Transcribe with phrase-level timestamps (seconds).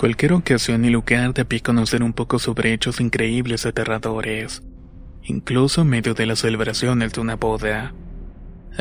[0.00, 4.62] Cualquier ocasión y lugar de pie conocer un poco sobre hechos increíbles aterradores,
[5.22, 7.92] incluso en medio de las celebraciones de una boda.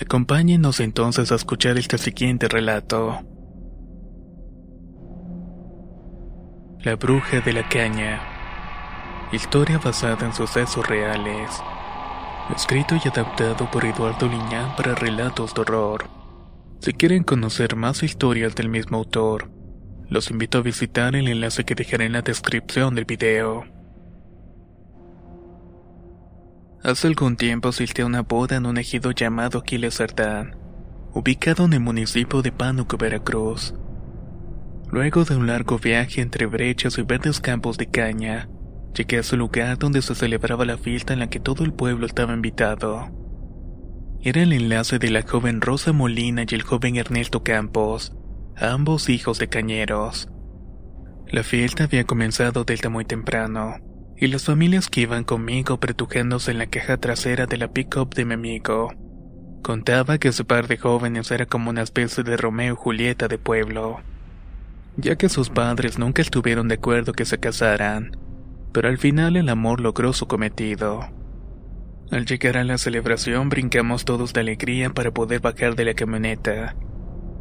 [0.01, 3.19] Acompáñenos entonces a escuchar este siguiente relato.
[6.83, 8.21] La bruja de la caña.
[9.33, 11.49] Historia basada en sucesos reales.
[12.55, 16.05] Escrito y adaptado por Eduardo Liñán para relatos de horror.
[16.79, 19.58] Si quieren conocer más historias del mismo autor,
[20.09, 23.65] los invito a visitar el enlace que dejaré en la descripción del video.
[26.83, 30.01] Hace algún tiempo asistí a una boda en un ejido llamado Aquiles
[31.13, 33.73] ubicado en el municipio de Pánuco, Veracruz.
[34.91, 38.49] Luego de un largo viaje entre brechas y verdes campos de caña,
[38.95, 42.05] llegué a su lugar donde se celebraba la fiesta en la que todo el pueblo
[42.05, 43.09] estaba invitado.
[44.21, 48.15] Era el enlace de la joven Rosa Molina y el joven Ernesto Campos,
[48.61, 50.29] ambos hijos de cañeros.
[51.27, 53.75] La fiesta había comenzado desde muy temprano,
[54.17, 58.25] y las familias que iban conmigo apretujándose en la caja trasera de la pick-up de
[58.25, 58.91] mi amigo.
[59.63, 63.37] Contaba que ese par de jóvenes era como una especie de Romeo y Julieta de
[63.37, 63.99] pueblo,
[64.97, 68.11] ya que sus padres nunca estuvieron de acuerdo que se casaran,
[68.73, 71.07] pero al final el amor logró su cometido.
[72.11, 76.75] Al llegar a la celebración brincamos todos de alegría para poder bajar de la camioneta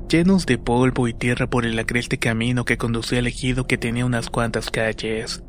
[0.08, 4.06] llenos de polvo y tierra por el agreste camino que conducía al ejido que tenía
[4.06, 5.44] unas cuantas calles,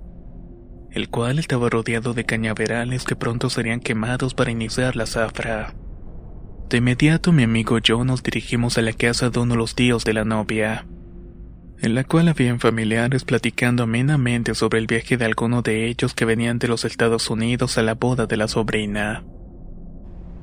[0.91, 5.73] el cual estaba rodeado de cañaverales que pronto serían quemados para iniciar la zafra.
[6.69, 9.75] De inmediato mi amigo y yo nos dirigimos a la casa de uno de los
[9.75, 10.85] tíos de la novia,
[11.81, 16.25] en la cual habían familiares platicando amenamente sobre el viaje de alguno de ellos que
[16.25, 19.23] venían de los Estados Unidos a la boda de la sobrina.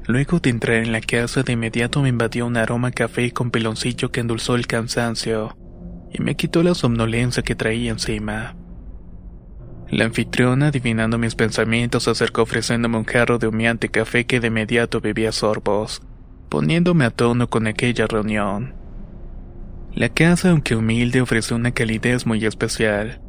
[0.06, 4.12] Luego de entrar en la casa de inmediato me invadió un aroma café con peloncillo
[4.12, 5.56] que endulzó el cansancio
[6.12, 8.54] y me quitó la somnolencia que traía encima.
[9.88, 14.48] La anfitriona, adivinando mis pensamientos, se acercó ofreciéndome un jarro de humeante café que de
[14.48, 16.02] inmediato bebía sorbos,
[16.48, 18.74] poniéndome a tono con aquella reunión.
[19.92, 23.20] La casa, aunque humilde, ofreció una calidez muy especial.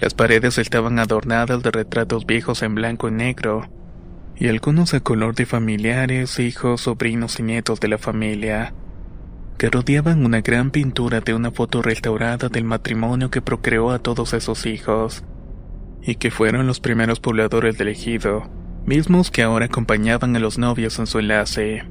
[0.00, 3.68] Las paredes estaban adornadas de retratos viejos en blanco y negro,
[4.42, 8.74] y algunos a color de familiares, hijos, sobrinos y nietos de la familia,
[9.56, 14.34] que rodeaban una gran pintura de una foto restaurada del matrimonio que procreó a todos
[14.34, 15.22] esos hijos,
[16.02, 18.50] y que fueron los primeros pobladores del ejido,
[18.84, 21.84] mismos que ahora acompañaban a los novios en su enlace.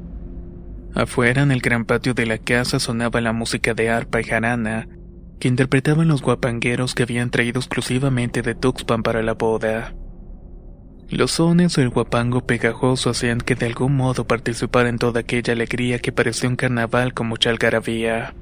[0.94, 4.90] Afuera, en el gran patio de la casa, sonaba la música de arpa y jarana,
[5.40, 9.96] que interpretaban los guapangueros que habían traído exclusivamente de Tuxpan para la boda.
[11.12, 15.52] Los sones o el guapango pegajoso hacían que de algún modo participara en toda aquella
[15.52, 18.34] alegría que parecía un carnaval con mucha algarabía.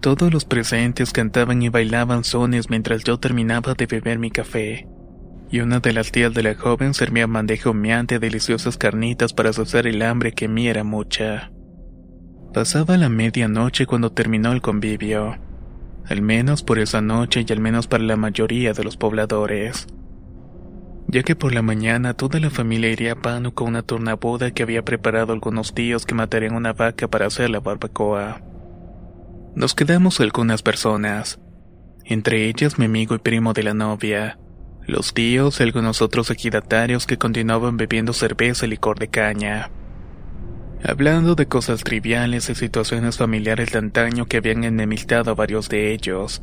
[0.00, 4.88] Todos los presentes cantaban y bailaban sones mientras yo terminaba de beber mi café,
[5.52, 9.52] y una de las tías de la joven servía bandeja humeante de deliciosas carnitas para
[9.52, 11.52] saciar el hambre que mí era mucha.
[12.52, 15.38] Pasaba la medianoche cuando terminó el convivio,
[16.06, 19.86] al menos por esa noche y al menos para la mayoría de los pobladores
[21.12, 24.62] ya que por la mañana toda la familia iría a Pano con una tornaboda que
[24.62, 28.40] había preparado algunos tíos que matarían una vaca para hacer la barbacoa.
[29.54, 31.38] Nos quedamos algunas personas,
[32.06, 34.38] entre ellas mi amigo y primo de la novia,
[34.86, 39.70] los tíos y algunos otros ejidatarios que continuaban bebiendo cerveza y licor de caña.
[40.82, 45.92] Hablando de cosas triviales y situaciones familiares de antaño que habían enemistado a varios de
[45.92, 46.42] ellos,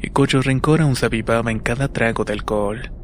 [0.00, 3.01] y cuyo rencor aún se avivaba en cada trago de alcohol.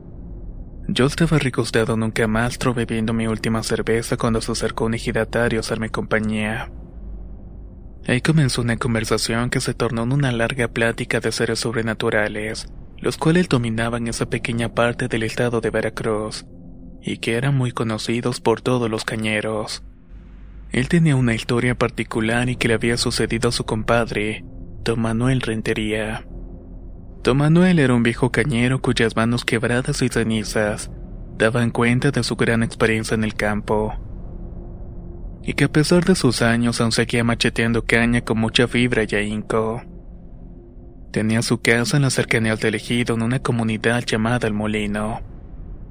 [0.91, 5.59] Yo estaba recostado en un camastro bebiendo mi última cerveza cuando se acercó un ejidatario
[5.59, 6.73] a hacerme compañía.
[8.07, 13.19] Ahí comenzó una conversación que se tornó en una larga plática de seres sobrenaturales, los
[13.19, 16.47] cuales dominaban esa pequeña parte del estado de Veracruz,
[17.03, 19.83] y que eran muy conocidos por todos los cañeros.
[20.73, 24.43] Él tenía una historia particular y que le había sucedido a su compadre,
[24.85, 26.27] Don Manuel Rentería.
[27.23, 30.91] Don Manuel era un viejo cañero cuyas manos quebradas y cenizas
[31.37, 33.95] daban cuenta de su gran experiencia en el campo.
[35.43, 39.15] Y que a pesar de sus años aún seguía macheteando caña con mucha fibra y
[39.15, 39.83] ahínco.
[41.11, 45.21] Tenía su casa en las cercanías del ejido en una comunidad llamada El Molino.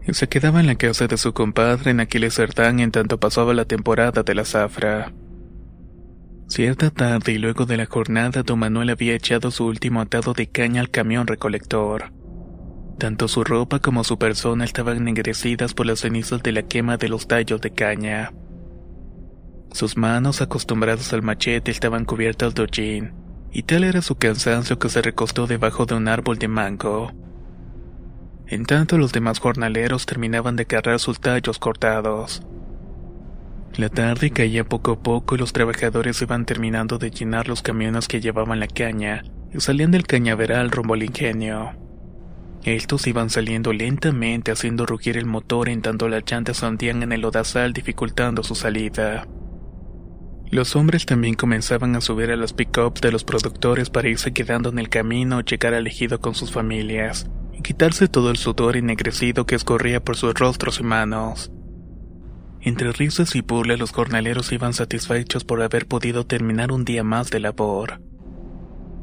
[0.08, 3.54] Y se quedaba en la casa de su compadre en Aquiles Cerdán en tanto pasaba
[3.54, 5.12] la temporada de la zafra.
[6.48, 10.48] Cierta tarde y luego de la jornada, don Manuel había echado su último atado de
[10.48, 12.14] caña al camión recolector.
[12.98, 17.10] Tanto su ropa como su persona estaban ennegrecidas por las cenizas de la quema de
[17.10, 18.34] los tallos de caña.
[19.74, 23.14] Sus manos, acostumbradas al machete, estaban cubiertas de hollín,
[23.52, 27.12] y tal era su cansancio que se recostó debajo de un árbol de mango.
[28.48, 32.42] En tanto los demás jornaleros terminaban de cargar sus tallos cortados.
[33.75, 38.08] La tarde caía poco a poco y los trabajadores iban terminando de llenar los camiones
[38.08, 39.24] que llevaban la caña
[39.54, 41.75] y salían del cañaveral rumbo al ingenio.
[42.64, 47.22] Estos iban saliendo lentamente haciendo rugir el motor en tanto las llantas hundían en el
[47.22, 49.28] lodazal dificultando su salida.
[50.50, 54.69] Los hombres también comenzaban a subir a las pick-ups de los productores para irse quedando
[54.69, 58.78] en el camino o llegar al ejido con sus familias y quitarse todo el sudor
[58.78, 61.52] ennegrecido que escorría por sus rostros y manos.
[62.68, 67.30] Entre risas y burlas los jornaleros iban satisfechos por haber podido terminar un día más
[67.30, 68.02] de labor.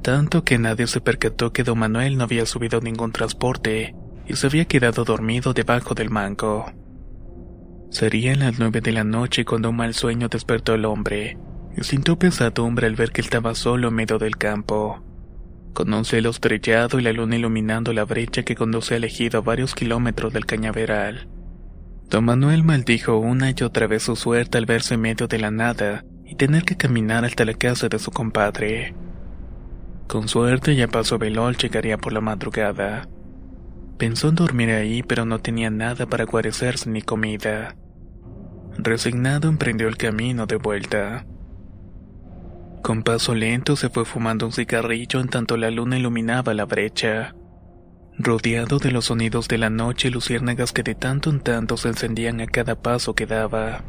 [0.02, 3.94] Tanto que nadie se percató que don Manuel no había subido ningún transporte
[4.28, 6.66] y se había quedado dormido debajo del mango.
[7.90, 11.38] Serían las nueve de la noche cuando un mal sueño despertó al hombre
[11.74, 15.02] y sintió pesadumbre al ver que estaba solo en medio del campo,
[15.72, 19.42] con un cielo estrellado y la luna iluminando la brecha que conduce al ejido a
[19.42, 21.28] varios kilómetros del cañaveral.
[22.10, 25.50] Don Manuel maldijo una y otra vez su suerte al verse en medio de la
[25.50, 28.94] nada y tener que caminar hasta la casa de su compadre.
[30.06, 33.08] Con suerte ya pasó velol llegaría por la madrugada.
[33.98, 37.76] Pensó en dormir ahí, pero no tenía nada para guarecerse ni comida.
[38.76, 41.26] Resignado emprendió el camino de vuelta.
[42.82, 47.34] Con paso lento se fue fumando un cigarrillo en tanto la luna iluminaba la brecha.
[48.16, 51.88] Rodeado de los sonidos de la noche y luciérnagas que de tanto en tanto se
[51.88, 53.82] encendían a cada paso que daba.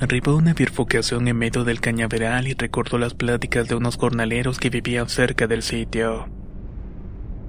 [0.00, 4.70] Arribó una bifurcación en medio del cañaveral y recordó las pláticas de unos jornaleros que
[4.70, 6.28] vivían cerca del sitio.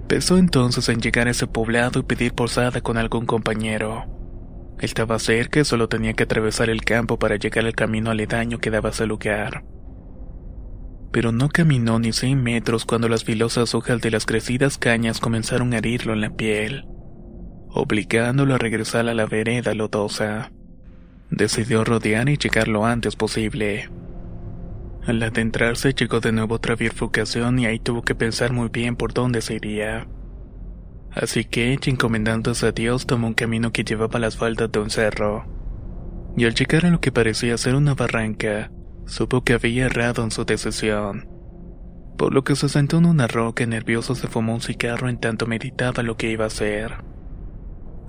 [0.08, 4.06] Pensó entonces en llegar a ese poblado y pedir posada con algún compañero.
[4.80, 8.70] Estaba cerca y solo tenía que atravesar el campo para llegar al camino aledaño que
[8.70, 9.64] daba a ese lugar
[11.14, 15.72] pero no caminó ni cien metros cuando las filosas hojas de las crecidas cañas comenzaron
[15.72, 16.86] a herirlo en la piel,
[17.70, 20.52] obligándolo a regresar a la vereda lodosa.
[21.30, 23.92] Decidió rodear y llegar lo antes posible.
[25.06, 29.14] Al adentrarse llegó de nuevo otra bifurcación y ahí tuvo que pensar muy bien por
[29.14, 30.08] dónde se iría.
[31.12, 34.90] Así que, encomendándose a Dios, tomó un camino que llevaba a las faldas de un
[34.90, 35.46] cerro.
[36.36, 38.72] Y al llegar a lo que parecía ser una barranca,
[39.06, 41.28] Supo que había errado en su decisión.
[42.18, 45.20] Por lo que se sentó en una roca y nervioso se fumó un cigarro en
[45.20, 47.04] tanto meditaba lo que iba a hacer.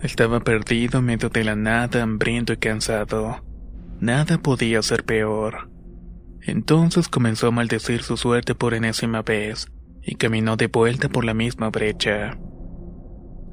[0.03, 3.45] Estaba perdido en medio de la nada, hambriento y cansado.
[4.01, 5.71] Nada podía ser peor.
[6.43, 11.33] Entonces comenzó a maldecir su suerte por enésima vez y caminó de vuelta por la
[11.33, 12.39] misma brecha.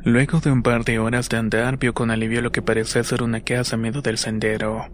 [0.03, 3.23] Luego de un par de horas de andar vio con alivio lo que parecía ser
[3.23, 4.87] una casa en medio del sendero.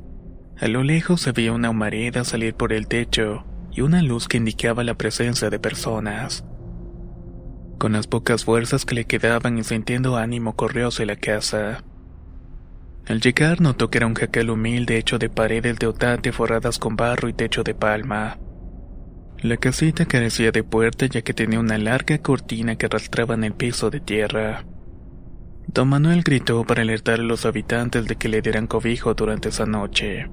[0.60, 4.38] A lo lejos se veía una humareda salir por el techo y una luz que
[4.38, 6.44] indicaba la presencia de personas.
[7.78, 11.84] Con las pocas fuerzas que le quedaban y sintiendo ánimo corrió hacia la casa.
[13.06, 16.96] Al llegar notó que era un jacal humilde hecho de paredes de otate forradas con
[16.96, 18.40] barro y techo de palma.
[19.44, 23.54] La casita carecía de puerta ya que tenía una larga cortina que arrastraba en el
[23.54, 24.66] piso de tierra.
[25.68, 29.68] Don Manuel gritó para alertar a los habitantes de que le dieran cobijo durante esa
[29.68, 30.28] noche.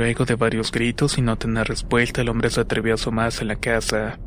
[0.00, 3.48] Luego de varios gritos y no tener respuesta, el hombre se atrevió a asomarse en
[3.48, 4.18] la casa.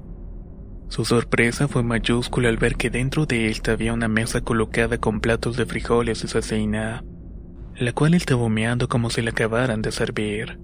[0.87, 5.19] Su sorpresa fue mayúscula al ver que dentro de él había una mesa colocada con
[5.19, 7.03] platos de frijoles y cecina,
[7.75, 10.59] la cual estaba humeando como si la acabaran de servir.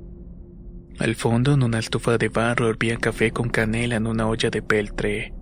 [1.00, 4.62] Al fondo, en una estufa de barro, hervía café con canela en una olla de
[4.62, 5.34] peltre.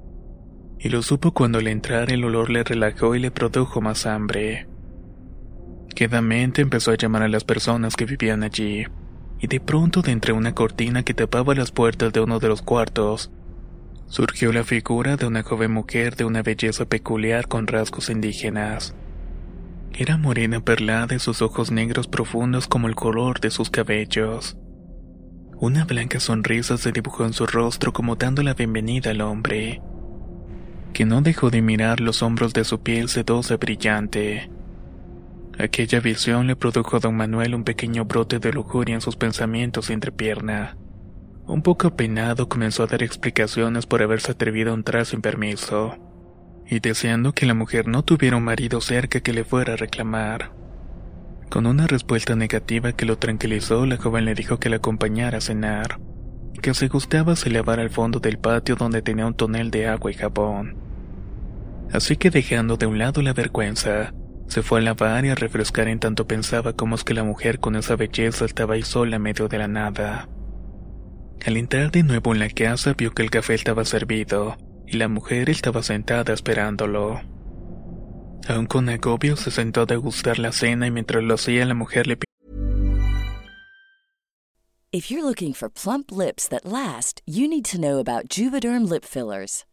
[0.79, 4.65] Y lo supo cuando al entrar el olor le relajó y le produjo más hambre.
[5.93, 8.85] Quedamente empezó a llamar a las personas que vivían allí
[9.39, 12.61] y de pronto de entre una cortina que tapaba las puertas de uno de los
[12.61, 13.31] cuartos,
[14.07, 18.95] surgió la figura de una joven mujer de una belleza peculiar con rasgos indígenas.
[19.93, 24.57] Era morena perlada y sus ojos negros profundos como el color de sus cabellos.
[25.59, 29.81] Una blanca sonrisa se dibujó en su rostro como dando la bienvenida al hombre,
[30.93, 34.51] que no dejó de mirar los hombros de su piel sedosa brillante.
[35.59, 39.89] Aquella visión le produjo a don Manuel un pequeño brote de lujuria en sus pensamientos
[39.89, 40.77] entre pierna.
[41.47, 45.97] Un poco apenado comenzó a dar explicaciones por haberse atrevido a entrar sin permiso,
[46.67, 50.51] y deseando que la mujer no tuviera un marido cerca que le fuera a reclamar.
[51.49, 55.41] Con una respuesta negativa que lo tranquilizó, la joven le dijo que la acompañara a
[55.41, 55.99] cenar,
[56.61, 60.11] que se gustaba se llevara al fondo del patio donde tenía un tonel de agua
[60.11, 60.75] y jabón.
[61.91, 64.13] Así que dejando de un lado la vergüenza,
[64.47, 67.59] se fue a lavar y a refrescar en tanto pensaba cómo es que la mujer
[67.59, 70.29] con esa belleza estaba ahí sola en medio de la nada.
[71.45, 75.07] Al entrar de nuevo en la casa vio que el café estaba servido y la
[75.07, 77.21] mujer estaba sentada esperándolo.
[78.47, 82.07] Aún con agobio se sentó a degustar la cena y mientras lo hacía la mujer
[82.07, 82.17] le
[84.93, 89.03] If you're looking for plump lips that last, you need to know about Juvederm lip
[89.03, 89.65] fillers.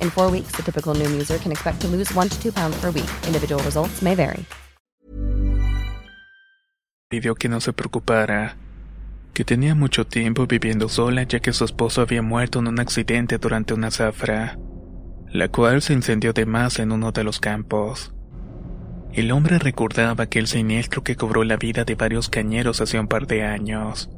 [0.00, 2.76] In four weeks, the typical Noom user can expect to lose one to two pounds
[2.80, 3.10] per week.
[3.28, 4.44] Individual results may vary.
[7.14, 8.56] pidió que no se preocupara,
[9.34, 13.38] que tenía mucho tiempo viviendo sola ya que su esposo había muerto en un accidente
[13.38, 14.58] durante una zafra,
[15.28, 18.12] la cual se incendió de más en uno de los campos.
[19.12, 23.28] El hombre recordaba aquel siniestro que cobró la vida de varios cañeros hace un par
[23.28, 24.10] de años.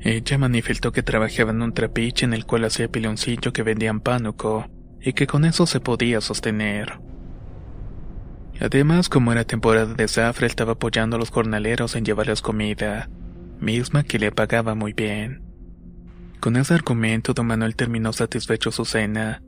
[0.00, 4.66] Ella manifestó que trabajaba en un trapiche en el cual hacía piloncillo que vendían pánuco
[5.00, 7.00] y que con eso se podía sostener.
[8.60, 13.08] Además, como era temporada de zafra, estaba apoyando a los jornaleros en llevarles comida,
[13.60, 15.42] misma que le pagaba muy bien.
[16.40, 19.42] Con ese argumento, don Manuel terminó satisfecho su cena,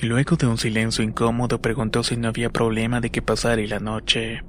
[0.00, 3.80] y luego de un silencio incómodo preguntó si no había problema de que pasara la
[3.80, 4.42] noche.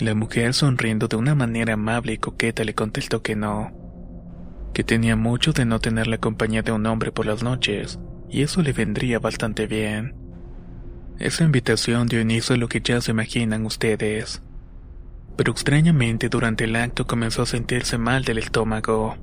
[0.00, 3.72] La mujer, sonriendo de una manera amable y coqueta, le contestó que no,
[4.72, 7.98] que tenía mucho de no tener la compañía de un hombre por las noches,
[8.28, 10.14] y eso le vendría bastante bien.
[11.18, 14.42] Esa invitación dio inicio a lo que ya se imaginan ustedes.
[15.36, 19.16] Pero extrañamente durante el acto comenzó a sentirse mal del estómago.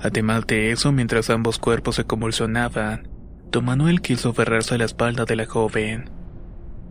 [0.00, 3.08] Además de eso, mientras ambos cuerpos se convulsionaban,
[3.50, 6.10] don Manuel quiso aferrarse a la espalda de la joven.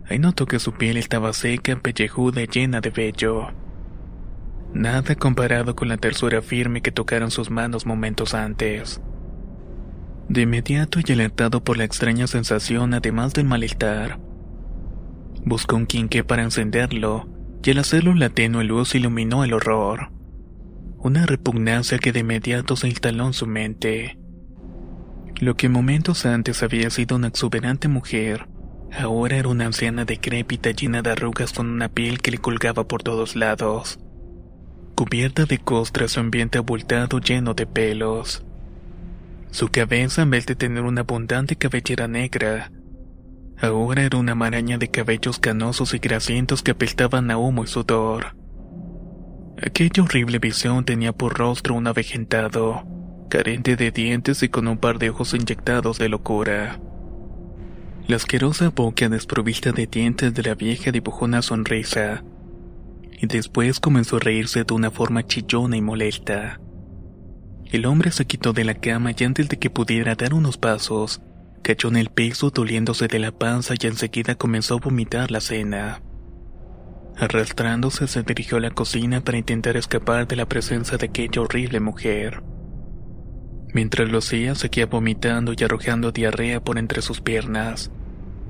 [0.08, 3.48] Ahí notó que su piel estaba seca, pellejuda y llena de vello.
[4.74, 9.00] Nada comparado con la tersura firme que tocaron sus manos momentos antes.
[10.28, 14.18] De inmediato y alertado por la extraña sensación, además del malestar,
[15.44, 17.28] Buscó un quinqué para encenderlo,
[17.62, 20.10] y al hacerlo la tenue luz iluminó el horror.
[20.98, 24.18] Una repugnancia que de inmediato se instaló en su mente.
[25.40, 28.48] Lo que momentos antes había sido una exuberante mujer,
[28.92, 33.02] ahora era una anciana decrépita llena de arrugas con una piel que le colgaba por
[33.02, 33.98] todos lados.
[34.98, 38.44] Cubierta de costras, su ambiente abultado lleno de pelos.
[39.52, 42.72] Su cabeza, en vez de tener una abundante cabellera negra,
[43.60, 48.34] Ahora era una maraña de cabellos canosos y grasientos que apestaban a humo y sudor.
[49.62, 52.82] Aquella horrible visión tenía por rostro un avejentado,
[53.30, 56.80] carente de dientes y con un par de ojos inyectados de locura.
[58.08, 62.24] La asquerosa boca desprovista de dientes de la vieja dibujó una sonrisa,
[63.20, 66.60] y después comenzó a reírse de una forma chillona y molesta.
[67.70, 71.20] El hombre se quitó de la cama y antes de que pudiera dar unos pasos,
[71.62, 76.00] cayó en el piso doliéndose de la panza y enseguida comenzó a vomitar la cena.
[77.18, 81.80] Arrastrándose se dirigió a la cocina para intentar escapar de la presencia de aquella horrible
[81.80, 82.42] mujer.
[83.74, 87.90] Mientras lo hacía, seguía vomitando y arrojando diarrea por entre sus piernas.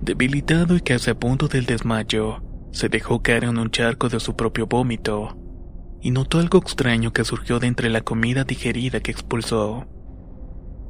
[0.01, 4.37] Debilitado y casi a punto del desmayo, se dejó caer en un charco de su
[4.37, 5.37] propio vómito
[6.01, 9.87] y notó algo extraño que surgió de entre la comida digerida que expulsó.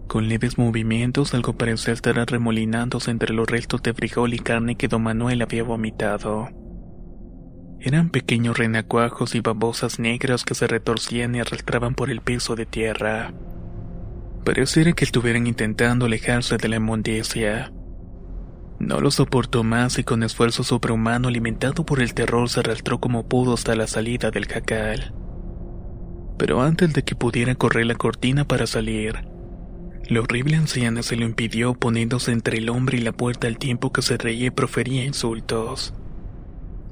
[0.07, 4.89] Con leves movimientos, algo parecía estar arremolinándose entre los restos de frijol y carne que
[4.89, 6.49] don Manuel había vomitado.
[7.81, 12.67] Eran pequeños renacuajos y babosas negras que se retorcían y arrastraban por el piso de
[12.67, 13.33] tierra.
[14.45, 17.73] Pareciera que estuvieran intentando alejarse de la inmundicia.
[18.79, 23.27] No lo soportó más y con esfuerzo sobrehumano alimentado por el terror se arrastró como
[23.27, 25.13] pudo hasta la salida del jacal.
[26.39, 29.17] Pero antes de que pudiera correr la cortina para salir,
[30.09, 33.93] la horrible anciana se lo impidió poniéndose entre el hombre y la puerta al tiempo
[33.93, 35.93] que se reía y profería insultos.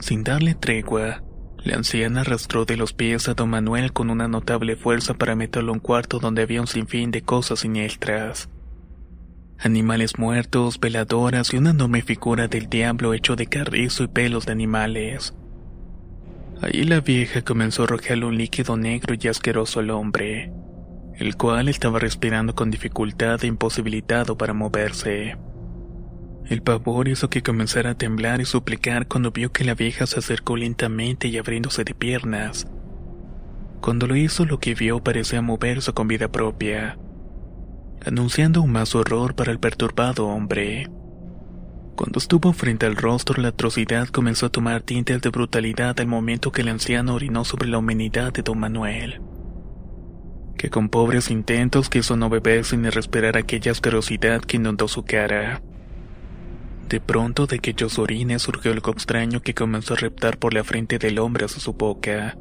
[0.01, 1.23] Sin darle tregua,
[1.65, 5.73] la anciana arrastró de los pies a don Manuel con una notable fuerza para meterlo
[5.73, 8.51] en un cuarto donde había un sinfín de cosas siniestras.
[9.59, 14.53] Animales muertos, veladoras y una enorme figura del diablo hecho de carrizo y pelos de
[14.53, 15.35] animales.
[16.61, 20.53] Ahí la vieja comenzó a arrojarle un líquido negro y asqueroso al hombre,
[21.15, 25.37] el cual estaba respirando con dificultad e imposibilitado para moverse.
[26.49, 30.19] El pavor hizo que comenzara a temblar y suplicar cuando vio que la vieja se
[30.19, 32.69] acercó lentamente y abriéndose de piernas.
[33.81, 36.99] Cuando lo hizo lo que vio parecía moverse con vida propia,
[38.05, 40.89] anunciando un más horror para el perturbado hombre.
[41.97, 46.53] Cuando estuvo frente al rostro la atrocidad comenzó a tomar tintes de brutalidad al momento
[46.53, 49.21] que el anciano orinó sobre la humanidad de don Manuel
[50.57, 55.63] que con pobres intentos quiso no beberse ni respirar aquella asquerosidad que inundó su cara.
[56.89, 60.99] De pronto de aquellos orines surgió algo extraño que comenzó a reptar por la frente
[60.99, 62.37] del hombre hacia su boca.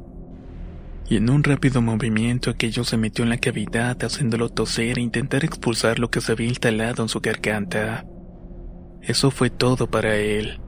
[1.08, 5.44] Y en un rápido movimiento aquello se metió en la cavidad haciéndolo toser e intentar
[5.44, 8.04] expulsar lo que se había instalado en su garganta.
[9.02, 10.60] Eso fue todo para él.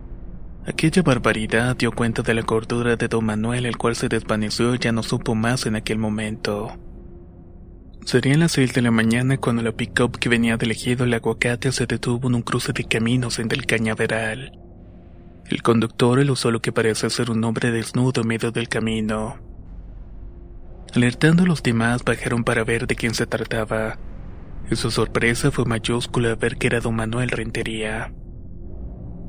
[0.64, 4.78] Aquella barbaridad dio cuenta de la cordura de don Manuel, el cual se desvaneció y
[4.78, 6.78] ya no supo más en aquel momento.
[8.04, 11.72] Serían las seis de la mañana cuando la pick-up que venía del ejido el aguacate
[11.72, 14.52] se detuvo en un cruce de caminos en el cañaveral.
[15.46, 19.47] El conductor usó lo que parece ser un hombre desnudo en medio del camino.
[20.94, 23.98] Alertando a los demás, bajaron para ver de quién se trataba.
[24.70, 28.12] Y su sorpresa fue mayúscula ver que era don Manuel Rentería.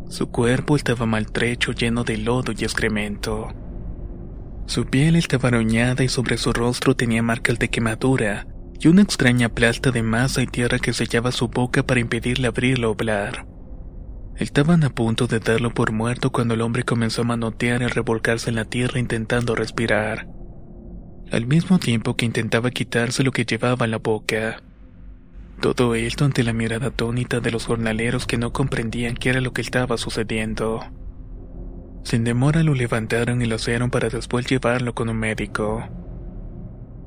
[0.09, 3.49] Su cuerpo estaba maltrecho, lleno de lodo y excremento.
[4.65, 8.47] Su piel estaba arañada y sobre su rostro tenía marcas de quemadura,
[8.79, 12.87] y una extraña plasta de masa y tierra que sellaba su boca para impedirle abrirla
[12.87, 13.45] o hablar.
[14.37, 17.89] Estaban a punto de darlo por muerto cuando el hombre comenzó a manotear y a
[17.89, 20.27] revolcarse en la tierra intentando respirar,
[21.31, 24.61] al mismo tiempo que intentaba quitarse lo que llevaba en la boca.
[25.61, 29.53] Todo esto ante la mirada atónita de los jornaleros que no comprendían qué era lo
[29.53, 30.81] que estaba sucediendo.
[32.03, 35.87] Sin demora lo levantaron y lo asearon para después llevarlo con un médico.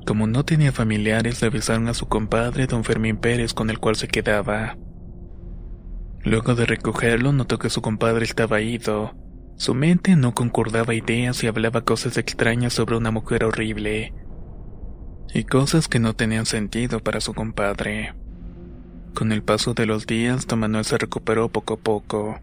[0.06, 3.96] Como no tenía familiares, le avisaron a su compadre, don Fermín Pérez, con el cual
[3.96, 4.76] se quedaba.
[6.24, 9.14] Luego de recogerlo, notó que su compadre estaba ido.
[9.56, 14.12] Su mente no concordaba ideas y hablaba cosas extrañas sobre una mujer horrible.
[15.34, 18.14] Y cosas que no tenían sentido para su compadre.
[19.14, 22.40] Con el paso de los días, don Manuel se recuperó poco a poco.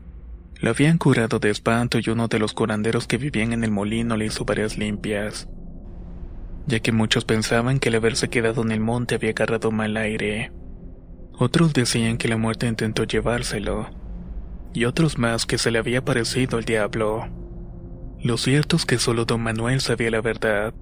[0.61, 4.17] Lo habían curado de espanto y uno de los curanderos que vivían en el molino
[4.17, 5.47] le hizo varias limpias
[6.69, 10.51] ya que muchos pensaban que el haberse quedado en el monte había agarrado mal aire.
[11.33, 13.89] Otros decían que la muerte intentó llevárselo,
[14.73, 17.27] y otros más que se le había parecido el diablo.
[18.21, 20.73] Lo cierto es que solo don Manuel sabía la verdad,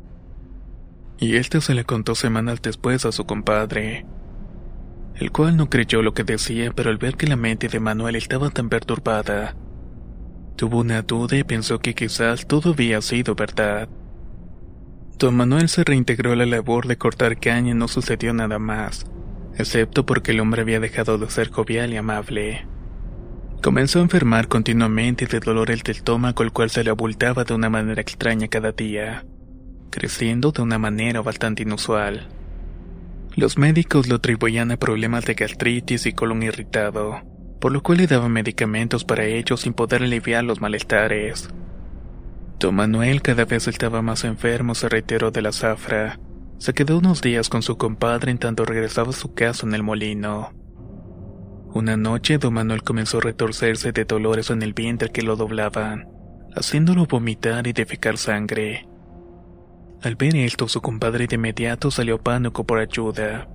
[1.20, 4.06] y este se le contó semanas después a su compadre,
[5.16, 8.16] el cual no creyó lo que decía, pero al ver que la mente de Manuel
[8.16, 9.56] estaba tan perturbada,
[10.56, 13.90] tuvo una duda y pensó que quizás todo había sido verdad.
[15.18, 19.08] Don Manuel se reintegró a la labor de cortar caña y no sucedió nada más,
[19.58, 22.68] excepto porque el hombre había dejado de ser jovial y amable.
[23.62, 27.70] Comenzó a enfermar continuamente de dolor del estómago, el cual se le abultaba de una
[27.70, 29.26] manera extraña cada día,
[29.90, 32.28] creciendo de una manera bastante inusual.
[33.36, 37.22] Los médicos lo atribuían a problemas de gastritis y colon irritado,
[37.60, 41.50] por lo cual le daban medicamentos para ello sin poder aliviar los malestares.
[42.60, 46.20] Don Manuel cada vez estaba más enfermo, se retiró de la zafra.
[46.58, 49.84] Se quedó unos días con su compadre en tanto regresaba a su casa en el
[49.84, 50.52] molino.
[51.74, 56.08] Una noche, don Manuel comenzó a retorcerse de dolores en el vientre que lo doblaban,
[56.56, 58.88] haciéndolo vomitar y defecar sangre.
[60.02, 63.50] Al ver esto, su compadre de inmediato salió pánico por ayuda.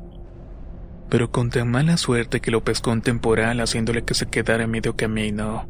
[1.08, 4.96] Pero con tan mala suerte que lo pescó en temporal haciéndole que se quedara medio
[4.96, 5.68] camino.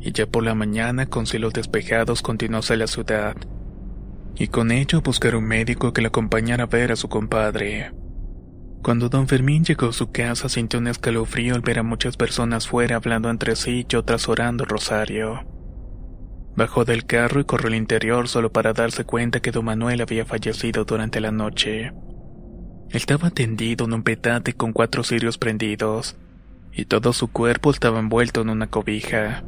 [0.00, 3.36] Y ya por la mañana, con cielos despejados, continuó hacia la ciudad.
[4.36, 7.92] Y con ello buscar un médico que le acompañara a ver a su compadre.
[8.82, 12.66] Cuando don Fermín llegó a su casa sintió un escalofrío al ver a muchas personas
[12.66, 15.46] fuera hablando entre sí y otras orando rosario.
[16.56, 20.26] Bajó del carro y corrió al interior solo para darse cuenta que don Manuel había
[20.26, 21.92] fallecido durante la noche.
[22.90, 26.16] Estaba tendido en un petate con cuatro cirios prendidos,
[26.72, 29.44] y todo su cuerpo estaba envuelto en una cobija.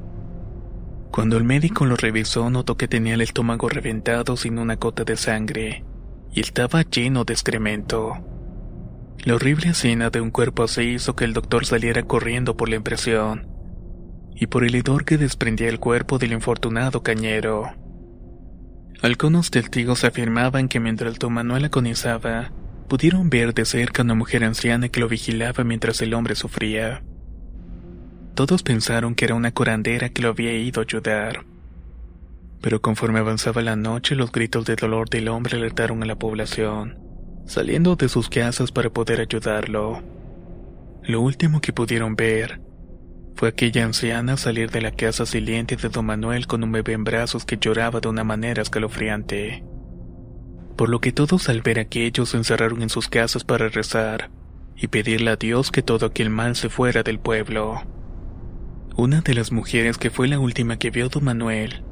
[1.10, 5.16] Cuando el médico lo revisó notó que tenía el estómago reventado sin una gota de
[5.16, 5.84] sangre,
[6.32, 8.33] y estaba lleno de excremento.
[9.22, 12.76] La horrible escena de un cuerpo así hizo que el doctor saliera corriendo por la
[12.76, 13.46] impresión,
[14.34, 17.72] y por el hedor que desprendía el cuerpo del infortunado cañero.
[19.00, 22.52] Algunos testigos afirmaban que mientras don Manuel agonizaba,
[22.88, 27.02] pudieron ver de cerca a una mujer anciana que lo vigilaba mientras el hombre sufría.
[28.34, 31.44] Todos pensaron que era una curandera que lo había ido a ayudar.
[32.60, 36.98] Pero conforme avanzaba la noche, los gritos de dolor del hombre alertaron a la población,
[37.46, 40.02] saliendo de sus casas para poder ayudarlo.
[41.02, 42.60] Lo último que pudieron ver
[43.36, 47.04] fue aquella anciana salir de la casa siliente de don Manuel con un bebé en
[47.04, 49.64] brazos que lloraba de una manera escalofriante.
[50.76, 54.30] Por lo que todos al ver aquello se encerraron en sus casas para rezar
[54.76, 57.82] y pedirle a Dios que todo aquel mal se fuera del pueblo.
[58.96, 61.82] Una de las mujeres que fue la última que vio don Manuel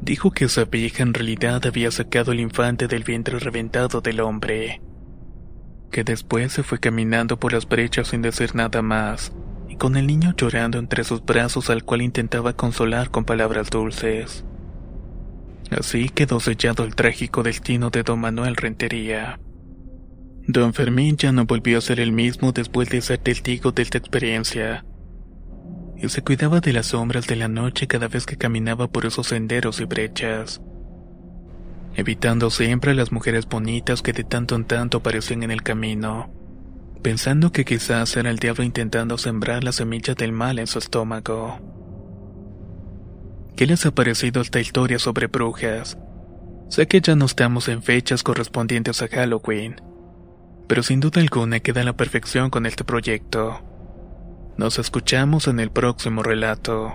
[0.00, 4.80] dijo que esa vieja en realidad había sacado el infante del vientre reventado del hombre,
[5.92, 9.32] que después se fue caminando por las brechas sin decir nada más,
[9.68, 14.44] y con el niño llorando entre sus brazos al cual intentaba consolar con palabras dulces.
[15.70, 19.38] Así quedó sellado el trágico destino de don Manuel Rentería.
[20.48, 23.98] Don Fermín ya no volvió a ser el mismo después de ser testigo de esta
[23.98, 24.84] experiencia
[26.02, 29.28] y se cuidaba de las sombras de la noche cada vez que caminaba por esos
[29.28, 30.60] senderos y brechas,
[31.94, 36.30] evitando siempre a las mujeres bonitas que de tanto en tanto aparecían en el camino,
[37.02, 41.58] pensando que quizás era el diablo intentando sembrar las semillas del mal en su estómago.
[43.56, 45.98] ¿Qué les ha parecido esta historia sobre brujas?
[46.68, 49.76] Sé que ya no estamos en fechas correspondientes a Halloween,
[50.66, 53.60] pero sin duda alguna queda la perfección con este proyecto.
[54.56, 56.94] Nos escuchamos en el próximo relato.